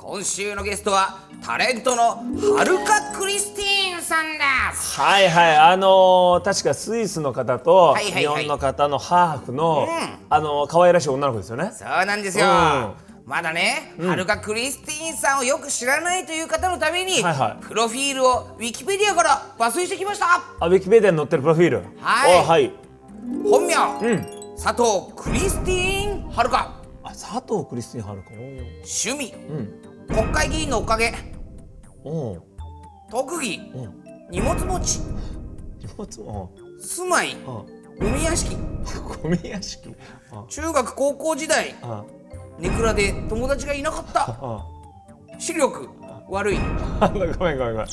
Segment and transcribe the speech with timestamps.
[0.00, 2.22] 今週のゲストはタレントの
[2.54, 4.98] はるかクリスティーンさんです。
[4.98, 5.56] はいはい。
[5.56, 8.22] あのー確かスイスの方とはいはいはい。
[8.22, 9.88] 日本の方のハーフの、うん。
[10.30, 11.72] あのー可愛らしい女の子ですよね。
[11.74, 12.48] そうなんですよ、う
[13.28, 17.64] まだね、はるかクリスティーンさんをよく知らないという方のために、はいはい。
[17.64, 20.26] プロフィールをウィキペディアから抜粋してきました。
[20.60, 21.82] あウィキペディアに載ってるプロフィール？
[22.00, 22.40] はい。
[22.40, 22.72] おはい。
[23.50, 24.54] 本名、うん。
[24.56, 26.76] 佐藤クリスティーンはるか。
[26.76, 26.77] あ
[27.18, 29.34] 佐藤クリスティンはるか趣味。
[29.50, 29.82] うん。
[30.06, 31.12] 国会議員のおかげ。
[33.10, 33.56] 特技。
[33.74, 34.04] うん。
[34.30, 35.00] 荷物持ち。
[35.80, 36.48] 荷物？
[36.80, 37.34] 住まい。
[37.34, 37.56] うん。
[37.56, 38.54] うん海屋敷。
[39.22, 39.92] ゴミ屋敷？
[40.30, 41.74] あ中学高校時代。
[41.82, 42.04] あ
[42.60, 44.38] ネクラで友達がいなかった。
[44.40, 44.64] あ
[45.40, 45.88] 視力。
[46.28, 46.58] 悪い。
[47.00, 47.74] あ ごめんごめんごめん。
[47.74, 47.86] なん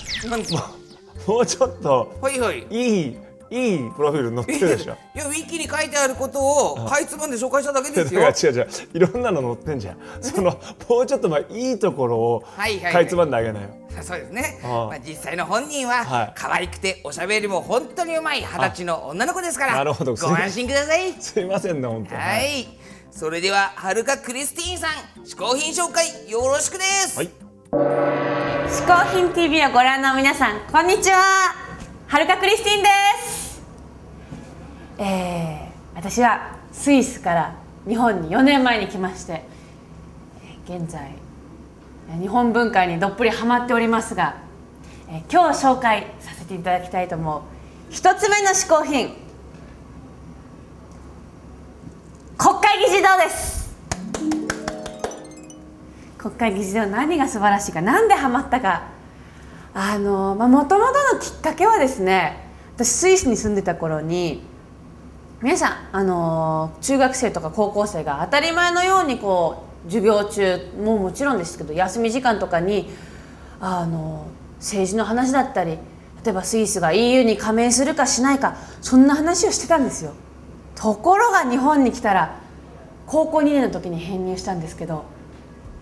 [1.28, 2.14] もうちょっと。
[2.22, 2.68] はいはい。
[2.70, 3.18] いい
[3.50, 4.98] いいプロフィール載ってるでしょ。
[5.16, 8.22] いやウィキに書いてあることをかいつまんで紹介しただけですよ。
[8.26, 8.68] 違う違う違う。
[8.94, 9.98] いろんなの載ってんじゃん。
[10.22, 10.58] その
[10.90, 12.94] もうちょっとまあいいところをはいはいはい。
[12.94, 13.70] かいつまんであげなよ。
[14.02, 14.60] そうですね。
[14.64, 16.34] ああまあ、実際の本人は、はい。
[16.36, 20.16] 可愛くておしゃべりも本当にうまい二十歳の女の子ですからなるほど。
[20.16, 21.14] ご安心ください。
[21.22, 22.68] すいませんね本当はい。
[23.12, 27.30] それでははるかクリスティーンさん嗜好品紹介よろしくです、はい。
[27.72, 31.66] 嗜好品 TV をご覧の皆さんこんにちは。
[32.08, 33.25] はるかクリスティンです
[34.98, 37.56] えー、私はスイスから
[37.88, 39.44] 日本に4年前に来まして
[40.66, 41.12] 現在
[42.20, 44.38] 日本文化にどっぷりハマっておりますが、
[45.10, 47.42] えー今日紹介させていただきたいと思う
[47.90, 49.16] 一つ目の嗜好品
[52.38, 53.56] 国会議事堂です。
[56.18, 58.84] 国会議事堂何が素晴らしいかなんでハマったか
[59.76, 64.42] あのもともとのきっかけはですね私スイスに住んでた頃に
[65.42, 72.90] 皆さんあの中学生とか高校生が当たり前のようにこう授業中ももちろんですけど休み時間とかに
[73.60, 74.28] あの
[74.60, 75.78] 政治の話だったり
[76.24, 80.14] 例えばスイスが EU に加盟するかしないかそんな話をしてたんですよ。
[80.76, 82.40] ところが日本に来たら
[83.06, 85.06] 高校2年の時に編入したんですけど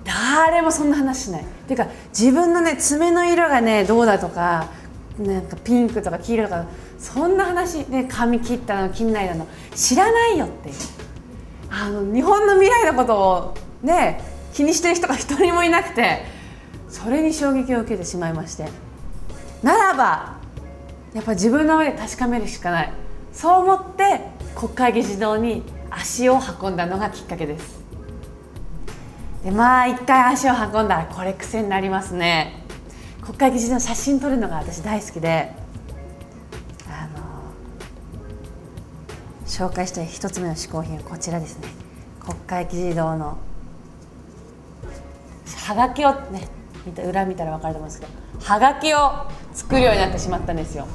[0.04, 1.44] 誰もそんな話しない。
[1.44, 4.70] っていうか自分のね爪の色がねどうだとか
[5.20, 6.66] なんかピンクとか黄色とか
[6.98, 10.72] そんな話ね髪切ったの切んないの知らないよって。
[11.70, 14.22] あの日本の未来のことをね
[14.54, 16.26] 気にしてる人が一人もいなくて
[16.88, 18.68] それに衝撃を受けてしまいまして。
[19.64, 20.38] ならば
[21.14, 22.94] やっぱ自分の目で確かめるしかない。
[23.32, 24.22] そう思って
[24.56, 27.84] 国会議事堂に足を運んだのがきっかけです。
[29.44, 32.63] でまあ一回足を運んだらこれ癖になりますね。
[33.26, 35.54] 国会議事堂の写真撮るのが私大好きで
[36.90, 37.24] あの
[39.46, 41.70] 紹介したい一つ目の嗜好品はこちらですね。
[42.20, 43.38] 国会議事堂の
[45.68, 46.50] はがきをね
[46.86, 48.98] 見た裏見たら分かると思うんですけどはがきを
[49.54, 50.86] 作るようになってしまったんですよ。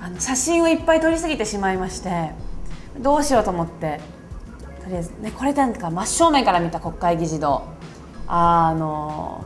[0.00, 2.30] あの写真をいっぱい撮りすぎてしまいまして
[2.98, 4.00] どうしようと思って
[4.82, 7.62] とりあえずねこれなんか真正面から見た国会議事堂。
[8.26, 9.44] あの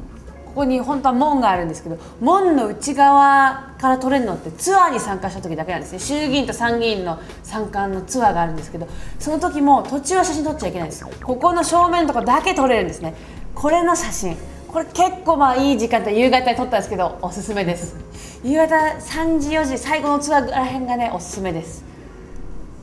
[0.49, 5.99] ここに本当は門があるんですけど門の内側から撮れるのってツアーに参加した時だけなんですね。
[5.99, 8.89] 衆議院と参議院の参観のツアーがあるんですけど
[9.19, 11.07] その時も途中は写真撮っちゃいけないんです。
[11.23, 13.15] ここの正面のとこだけ撮れるんですね。
[13.55, 14.37] これの写真。
[14.69, 17.97] これ結構まあいい時間帯夕方に撮ったんですけどおすすめです。
[18.43, 21.85] 夕方3時4時最後のツアーらへんがねおすすめです。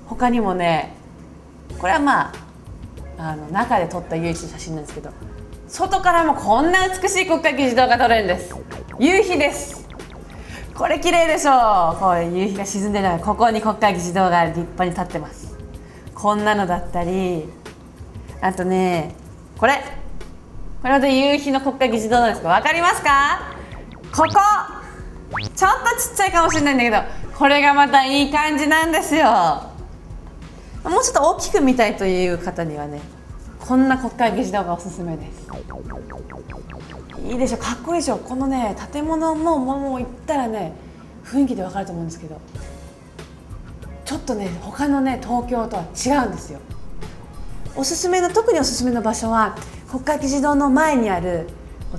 [0.07, 0.95] 他にもね
[1.79, 2.33] これはまあ
[3.17, 5.09] あの中で撮った唯一の写真なんですけど
[5.67, 8.55] 外からもこんな美しい国会議事堂が撮れるんです。
[8.99, 9.87] 夕日です。
[10.73, 11.99] これ綺麗でしょう。
[11.99, 15.57] これ夕日が沈んでるのがここに国会議事堂が立派に立ってます。
[16.13, 17.45] こんなのだったり
[18.41, 19.15] あとね
[19.57, 19.83] これ。
[20.81, 23.55] これまた夕日の国会議事堂なんですけど分かりますか？
[24.15, 24.29] ここ。
[25.55, 26.97] ちょっとちっちゃいかもしれないんだけど
[27.35, 29.25] これがまたいい感じなんですよ。
[30.83, 33.01] もうちょっと大きく見たいという方にはね
[33.67, 35.47] こんな国会議事堂がおすすめです。
[37.23, 40.73] いいでしょかっこいいでしょこのね建物ももう行ったらね
[41.23, 42.39] 雰囲気でわかると思うんですけど
[44.05, 46.59] ちょっとね他のね東京とは違うんですよ。
[47.75, 49.57] おすすめの特におすすめの場所は
[49.89, 51.47] 国会議事堂の前にある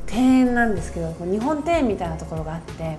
[0.09, 2.97] 庭園なんですけど日本庭園みたいなところがあって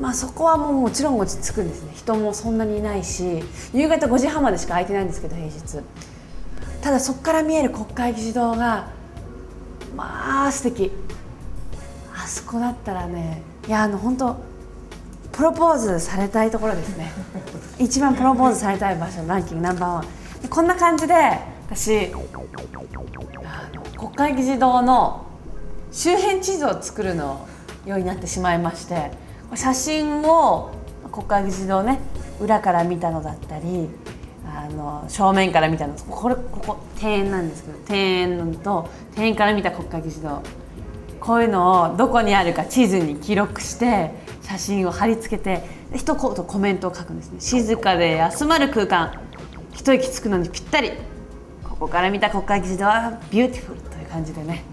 [0.00, 1.92] まあそこはもうもちろん落ち着くんですね。
[1.94, 3.44] 人もそんなにいないし
[3.74, 5.84] 夕方5時半までしか空いてないんですけど平日。
[6.82, 8.88] ただそこから見える国会議事堂が
[9.96, 10.92] まあ素敵。
[12.14, 14.36] あそこだったらねいやあの本当
[15.32, 17.12] プロポーズされたいところですね。
[17.78, 20.02] 一番プロポーズされたい場所ランキングナンバーワン。
[20.42, 21.14] でこんな感じで
[21.70, 22.12] 私
[23.44, 25.26] あの国会議事堂の
[25.92, 27.46] 周辺地図を作るの
[27.86, 29.10] ようになってしまいまして
[29.54, 30.70] 写真を
[31.10, 31.98] 国会議事堂ね
[32.40, 33.88] 裏から見たのだったり
[34.58, 35.94] あの正面から見たの。
[35.94, 40.42] これここ庭園なんですけど庭園と庭園から見た国会議事堂。
[41.20, 44.10] こういうのをどこにあるか地図に記録して
[44.42, 45.62] 写真を貼り付けて
[45.94, 47.40] 一言コメントを書くんですね。
[47.40, 49.20] 静かで休まる空間。
[49.72, 50.90] 一息つくのにぴったり。
[51.62, 54.64] ここから見た国会議事堂はビューティフルという感じでね。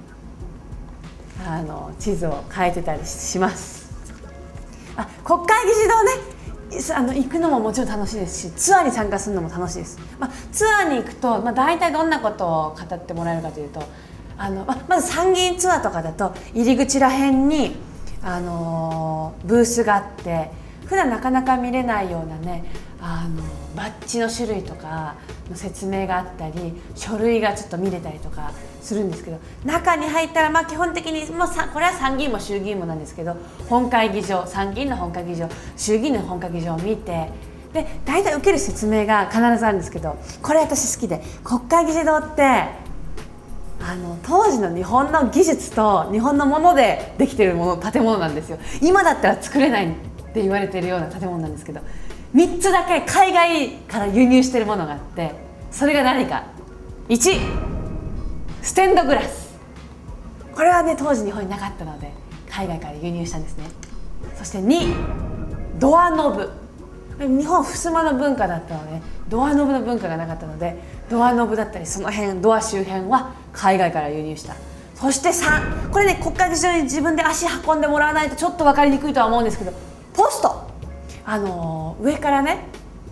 [1.47, 3.93] あの地図を変えてたりします。
[4.97, 6.34] あ国会議事堂ね。
[6.95, 13.83] あの行くのももちろん楽しいですしツアーに参加するのも楽しいです、まあ、ツアーに行くと、まあ、大体どんなことを語ってもらえるかというと
[14.37, 17.75] あの、ままず参議院ツアーとかだと入り口らへんに、
[18.21, 20.51] あのーブースがあって
[20.85, 22.65] 普段なかなか見れないようなね
[23.01, 23.43] あの
[23.75, 25.15] バッジの種類とか
[25.49, 28.51] の説明があったり書類がちょっと見れたりとか
[28.81, 33.35] するんですけど中に入ったらまあ基本的にもうさこれは参議院も衆議院もなんですけど
[33.69, 37.29] 本会議場参議院の本会議場衆議院の本会議場を見て
[37.73, 42.85] で大体受ける説明が必ずあるんですけどこれ私好きで国会議事堂って
[43.87, 48.57] あの当時の日本の技術と日本のものでできてるもの建物なんですよ。
[48.81, 49.93] 今だったら作れない
[50.35, 51.79] って言われてるような建物なんですけど
[52.35, 55.31] 3つだけ海外から輸入してるものがあって
[55.71, 56.43] それが何か。
[57.07, 57.39] 1
[58.61, 59.53] ステンドグラス。
[60.53, 62.11] これはね当時日本になかったので
[62.49, 63.65] 海外から輸入したんですね。
[64.35, 64.93] そして2
[65.79, 66.49] ドアノブ。
[67.19, 70.77] 日本襖の文化だったのでドアノブの文化がなかったので
[71.09, 74.55] ドアノブだったりその辺ドア周辺は海外から輸入した。
[74.95, 79.73] そして3これね国会議事堂に自分で足運んでもらわないとちょっと分かりにくいとは思うんですけど
[80.15, 80.65] ポスト。
[81.25, 82.65] あの上からね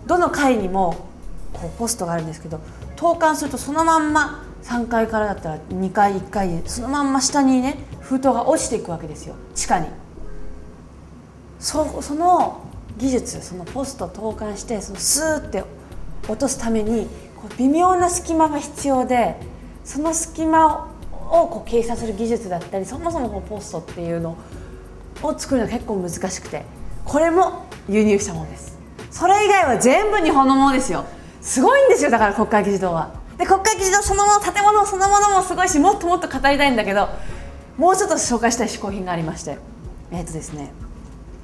[0.06, 1.08] どの階にも
[1.52, 2.60] こうポストがあるんですけど
[2.96, 9.34] 投函するとそのまんま3階からだったら2階1階でそのまんま下にね封筒が落ちていくわけですよ。
[9.54, 9.86] 地下に。
[11.58, 12.60] そその
[12.98, 15.64] 技術そのポスト投函してそのスーって
[16.28, 17.06] 落とすために
[17.36, 19.36] こう微妙な隙間が必要で
[19.84, 20.90] その隙間
[21.30, 24.36] をこう計算する技術だったりそもそもこうポストっていうの
[25.22, 26.83] を作るのが結構難しくて。
[27.04, 28.78] これも輸入したものです。
[29.10, 31.04] それ以外は全部日本のものですよ。
[31.40, 33.14] すごいんですよだから国会議事堂は。
[33.38, 37.08] で国会議事堂そのもの建物そのものもすごいしもっともっと語りたいんだけど
[37.76, 39.58] もうちょっと紹介したい嗜好品がありまして。
[40.10, 40.72] えっ、とですね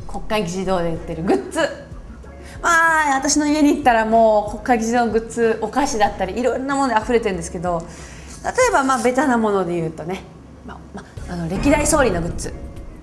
[0.08, 1.60] 国会議事堂で売ってるグッズ。
[2.62, 7.82] まあ私の家に行ったらもう国会議事堂のグッズお菓子だったりいろんなもので溢れてるんですけど
[8.44, 10.22] 例えばまあベタなもので言うとね、
[10.66, 12.52] まあまあ、の歴代総理のグッズ。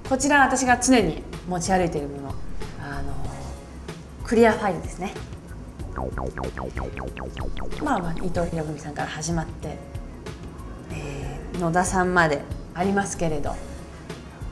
[0.09, 2.46] こちら私が常に持ち歩いているもの。
[4.27, 5.13] クリアファイルですね。
[7.81, 9.77] まあまあ伊藤博文さんから始まって、
[10.91, 12.41] えー野田さんまで
[12.75, 13.55] ありますけれど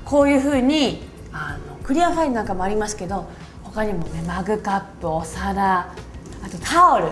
[0.06, 3.28] こういうふうにあのクリアファイルなんかもありますけど
[3.64, 7.10] 他にもねマグカップお皿あとタオル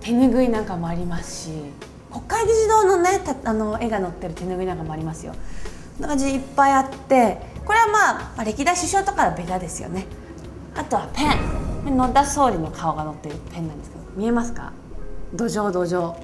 [0.00, 1.52] 手ぬぐいなんかもありますし
[2.10, 5.32] 国会議事堂のねたあの絵が載ってる手ぬぐいなんかもありますよ。
[5.32, 10.06] こんな感じでいっぱいあってこれはまあ、まあ、歴代首相とかはベタですよね。
[10.74, 11.55] あとはペン。
[11.90, 14.72] 野田総理の顔が載ってるペンなんですけど見えますか？
[15.34, 16.14] 土壌土壌。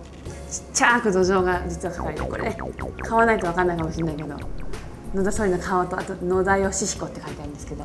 [0.50, 2.54] ちっちゃく土壌が実は書かれてこれ
[3.02, 4.36] 買わないと分かんないかもしれないけど。
[5.14, 7.84] 野田総理の顔とあと野田義彦って書いてあるんですけど。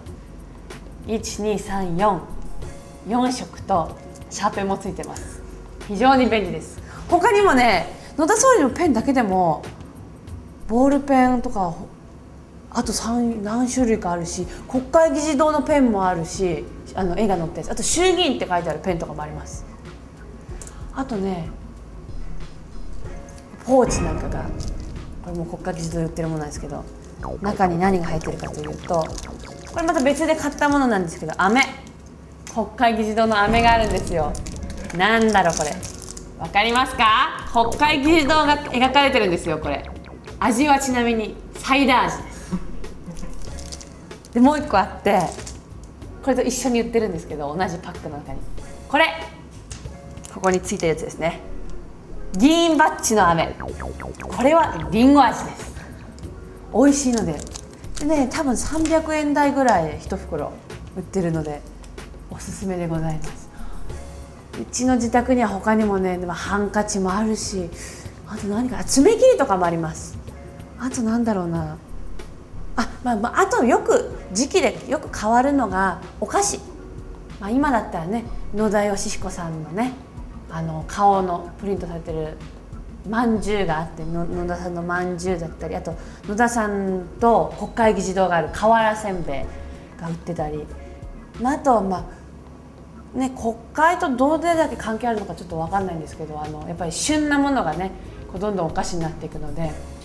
[1.08, 3.96] 12344色と
[4.30, 5.42] シャーペンもついてます。
[5.88, 6.82] 非常に便利です。
[7.08, 9.64] 他にもね野田総理のペンだけでも
[10.68, 11.74] ボールペンとか
[12.70, 12.94] あと
[13.42, 16.64] 何種類かあるし国会議事堂のペンもあるし
[16.96, 19.66] あの絵が載ったやつあと衆議院って書いてあるペンとかもあります。
[20.94, 21.50] あとね
[23.66, 24.46] ポーチなんかが
[25.24, 26.84] これも国会議事堂で売ってるものなんですけど
[27.42, 29.06] 中に何が入ってるかというと
[29.72, 31.62] これまた別で買ったものなんですけど飴。
[32.54, 34.34] 国会議事堂の飴があるんですよ。
[34.98, 35.72] なんだろうこれ。
[36.40, 37.50] わかりますか？
[37.54, 39.88] 国会議事堂が描かれてるんですよこれ。
[40.40, 42.37] 味はちなみにサイダー味です。
[44.38, 45.20] でもう一個あって
[46.22, 48.40] これと一緒に売ってるんですけど同じパックの中に。
[48.88, 49.06] これ。
[50.32, 51.40] ここについてるやつですね。
[52.38, 53.56] 議員バッジの飴。
[53.58, 55.74] これはリンゴ味です。
[56.72, 57.36] 美味しいので。
[58.00, 60.54] でね多分300円台ぐらいで1袋
[60.96, 61.64] 売ってるので
[62.30, 63.50] おすすめでございます。
[64.62, 67.72] うちの自宅には他にもねでもハンカチもあるし
[68.28, 70.16] あと何か爪切りとかもあります。
[70.78, 71.80] あとなんだろうな。
[72.78, 76.60] あ,、まあまあ、あとよく時期でよく変わるのがお菓子、
[77.40, 79.94] まあ、今だったらね野田佳彦さんのね
[80.50, 82.38] あの顔のプリントされてる
[83.10, 85.96] まんじゅうがあっての野田さんのまんじゅうだったりあと
[86.28, 90.66] 野田さんと国会議事堂がある瓦せんべいが売ってたり、
[91.42, 92.10] まあ、あとはま
[93.16, 97.92] あね国会とどれだけ関係あるのかちょっと分かんないんですけどあのやっぱり旬なものがね
[98.32, 99.97] こうどんどんお菓子になっていくので。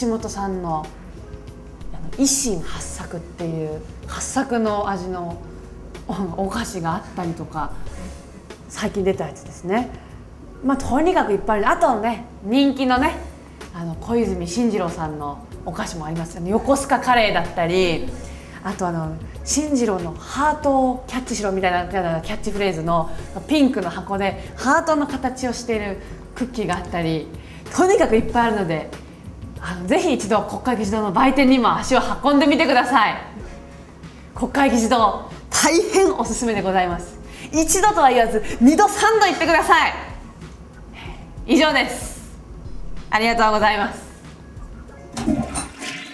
[0.00, 0.86] 橋本さんの
[2.18, 5.36] 維新八作っていう八作の味の
[6.36, 7.72] お菓子があったりとか
[8.68, 9.90] 最近出たやつですね。
[10.64, 13.16] まあとにかくいっぱいあるあとね人気のね
[13.74, 18.08] あの小泉進次郎さんのお菓子もありますよね横須賀カレーだったり
[18.64, 19.14] あとあの
[19.44, 23.08] 進次郎のハートをキャッチしろみたいなキャッチフレーズの
[23.46, 25.98] ピンクの箱でハートの形をしている
[26.34, 27.28] クッキーがあったり
[27.76, 28.90] とにかくいっぱいあるので
[29.60, 33.14] あのぜひ一度国会議事堂の売店にも足を運んでみてください。
[34.34, 37.18] 国会議事堂大変おすすめでございます。
[37.52, 39.92] 一度とは言わず二度三度行ってください。
[41.46, 42.18] 以上です。
[43.10, 44.00] ありがとうございます。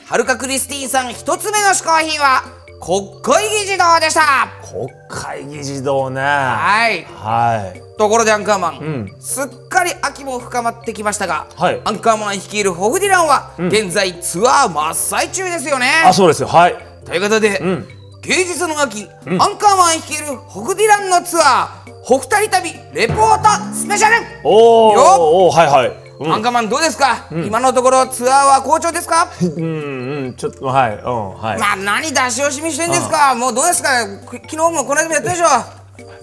[0.06, 2.53] はるかクリスティーンさん一つ目の試行品は？
[2.84, 4.48] 国会議事堂でした。
[4.70, 6.20] 国会議事堂ね。
[6.20, 7.02] はい。
[7.04, 7.82] はい。
[7.96, 9.16] ところでアンカーマン、うん。
[9.18, 11.80] すっかり秋も深まってきましたが、はい。
[11.82, 15.86] アンカーマン率いるホフディランは、現在ツアー真っ最中ですよね。
[16.04, 16.48] あそうですよ。
[16.48, 16.76] はい。
[17.06, 17.88] ということで、ん。
[18.20, 24.16] 芸術の秋、アンカーマン率いるホフディランのツアーホフタリ旅レポートスペシャル。
[24.44, 25.92] おーおーはいはい。
[26.20, 26.32] うん。
[26.32, 29.28] アンカーマンどうですか、今のところツアーは好調ですか？
[29.40, 31.58] うんうんちょっとはいうんはい。
[31.58, 33.34] まあ何出し惜しみしてんですか？
[33.34, 33.88] もうどうですか？
[34.26, 35.46] く昨日もこの間もやったでしょ？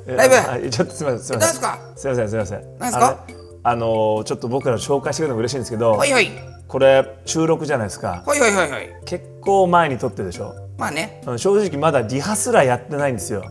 [0.08, 0.36] えライブ。
[0.36, 1.54] あちょっとすみませんすみません。
[1.96, 2.62] すみませんすみません。
[2.80, 3.08] 何ですか？
[3.08, 3.18] あの
[3.64, 6.30] あのーちょっと僕ら紹介してくれるのも嬉しいんですけどはいはい。
[6.68, 8.24] これ収録じゃないですか。
[8.26, 8.90] はいはいはいはい。
[9.06, 10.56] 結構前に撮ってるでしょ？
[10.78, 11.22] まあね。
[11.28, 13.44] うん正直まだリハすらやってないんですよ。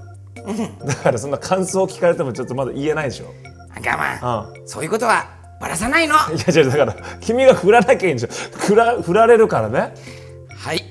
[0.87, 3.27] だからそんな感想を聞かれてもちょっとまだ言えないでしょ。
[3.77, 4.51] アンカーマン。
[4.61, 4.67] うん。
[4.67, 5.27] そういうことは
[5.61, 6.15] バラさないの。
[6.15, 8.29] いや違うだから君が振らなきゃいいんでしょ。
[8.59, 9.95] 振ら振られるからね
[10.61, 10.85] はい。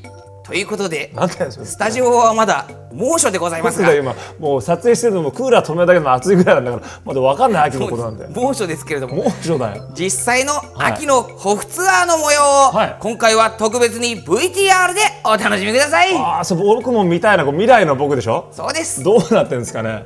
[0.43, 1.13] ということで
[1.51, 3.93] スタジオはまだ猛暑でございますが。
[3.93, 8.31] 今もう撮影してるのもクーラー止めるだけでも暑いぐらいなんだからまだ分かんない秋のことなんだよ。
[8.33, 9.17] 猛暑ですけれども。
[9.17, 9.91] 猛暑だよ。
[9.93, 12.97] 実際の秋のホフツアーの模様を、はい。
[12.99, 16.15] 今回は特別に VTR でお楽しみください。
[16.17, 18.49] ああそう僕も見たいなこう未来の僕でしょ？
[18.51, 19.03] そうです。
[19.03, 20.05] どうなってるんですかね？